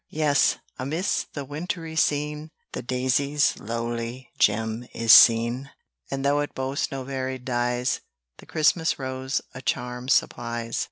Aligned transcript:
Yes, 0.09 0.57
amidst 0.79 1.35
the 1.35 1.45
wintry 1.45 1.95
scene, 1.95 2.49
The 2.71 2.81
daisy's 2.81 3.59
lowly 3.59 4.31
gem 4.39 4.87
is 4.95 5.13
seen; 5.13 5.69
And 6.09 6.25
tho' 6.25 6.39
it 6.39 6.55
boasts 6.55 6.89
no 6.91 7.03
varied 7.03 7.45
dyes, 7.45 8.01
The 8.37 8.47
Christmas 8.47 8.97
rose 8.97 9.41
a 9.53 9.61
charm 9.61 10.09
supplies. 10.09 10.79